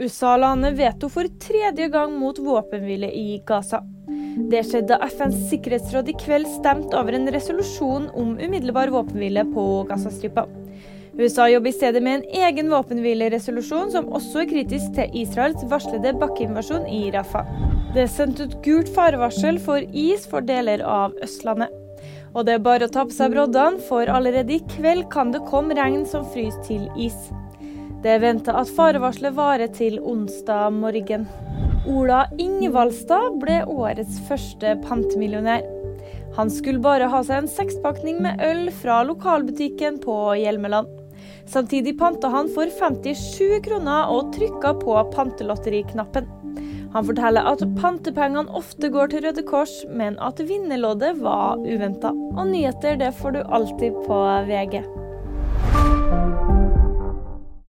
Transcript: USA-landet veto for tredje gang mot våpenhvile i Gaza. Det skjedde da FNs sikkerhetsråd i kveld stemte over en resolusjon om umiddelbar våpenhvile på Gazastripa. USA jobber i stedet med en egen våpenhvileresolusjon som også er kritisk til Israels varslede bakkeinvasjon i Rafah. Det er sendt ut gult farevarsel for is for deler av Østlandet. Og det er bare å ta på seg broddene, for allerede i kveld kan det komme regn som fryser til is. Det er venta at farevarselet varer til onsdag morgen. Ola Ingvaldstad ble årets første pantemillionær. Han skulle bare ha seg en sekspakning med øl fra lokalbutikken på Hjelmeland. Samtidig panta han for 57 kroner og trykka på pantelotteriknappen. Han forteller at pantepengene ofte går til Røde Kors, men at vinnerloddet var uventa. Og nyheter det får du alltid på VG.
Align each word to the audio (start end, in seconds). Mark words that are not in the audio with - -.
USA-landet 0.00 0.74
veto 0.74 1.06
for 1.08 1.28
tredje 1.38 1.86
gang 1.88 2.16
mot 2.18 2.38
våpenhvile 2.38 3.06
i 3.14 3.42
Gaza. 3.46 3.78
Det 4.50 4.64
skjedde 4.66 4.96
da 4.96 5.06
FNs 5.06 5.36
sikkerhetsråd 5.52 6.08
i 6.10 6.14
kveld 6.18 6.48
stemte 6.50 6.98
over 6.98 7.14
en 7.14 7.30
resolusjon 7.30 8.08
om 8.10 8.32
umiddelbar 8.34 8.90
våpenhvile 8.90 9.44
på 9.52 9.66
Gazastripa. 9.86 10.48
USA 11.14 11.46
jobber 11.46 11.70
i 11.70 11.76
stedet 11.76 12.02
med 12.02 12.16
en 12.16 12.42
egen 12.42 12.72
våpenhvileresolusjon 12.74 13.94
som 13.94 14.10
også 14.18 14.42
er 14.42 14.50
kritisk 14.50 14.98
til 14.98 15.14
Israels 15.22 15.62
varslede 15.70 16.16
bakkeinvasjon 16.18 16.90
i 16.90 17.04
Rafah. 17.14 17.54
Det 17.94 18.08
er 18.08 18.12
sendt 18.16 18.42
ut 18.42 18.58
gult 18.66 18.90
farevarsel 18.98 19.62
for 19.62 19.86
is 19.94 20.26
for 20.26 20.42
deler 20.42 20.82
av 20.82 21.14
Østlandet. 21.22 21.70
Og 22.34 22.42
det 22.42 22.58
er 22.58 22.66
bare 22.66 22.90
å 22.90 22.94
ta 22.98 23.06
på 23.06 23.14
seg 23.14 23.30
broddene, 23.30 23.78
for 23.86 24.10
allerede 24.10 24.58
i 24.58 24.62
kveld 24.74 25.06
kan 25.14 25.30
det 25.30 25.46
komme 25.46 25.78
regn 25.78 26.02
som 26.02 26.26
fryser 26.34 26.66
til 26.66 26.90
is. 26.98 27.30
Det 28.04 28.10
er 28.12 28.20
venta 28.20 28.52
at 28.60 28.68
farevarselet 28.68 29.32
varer 29.32 29.70
til 29.72 29.94
onsdag 29.96 30.74
morgen. 30.76 31.22
Ola 31.88 32.26
Ingvaldstad 32.36 33.38
ble 33.40 33.62
årets 33.64 34.18
første 34.26 34.74
pantemillionær. 34.82 35.62
Han 36.36 36.50
skulle 36.52 36.82
bare 36.84 37.08
ha 37.08 37.22
seg 37.24 37.38
en 37.38 37.48
sekspakning 37.48 38.18
med 38.26 38.42
øl 38.44 38.66
fra 38.76 38.98
lokalbutikken 39.08 39.96
på 40.02 40.16
Hjelmeland. 40.36 40.90
Samtidig 41.48 41.94
panta 41.96 42.28
han 42.28 42.50
for 42.52 42.68
57 42.68 43.62
kroner 43.64 44.12
og 44.12 44.34
trykka 44.36 44.74
på 44.82 44.98
pantelotteriknappen. 45.14 46.28
Han 46.92 47.08
forteller 47.08 47.48
at 47.54 47.64
pantepengene 47.78 48.52
ofte 48.52 48.90
går 48.92 49.14
til 49.14 49.24
Røde 49.24 49.46
Kors, 49.48 49.72
men 49.88 50.20
at 50.20 50.44
vinnerloddet 50.44 51.16
var 51.24 51.56
uventa. 51.64 52.12
Og 52.12 52.52
nyheter 52.52 53.00
det 53.00 53.14
får 53.16 53.38
du 53.38 53.40
alltid 53.48 53.96
på 54.04 54.20
VG. 54.50 54.84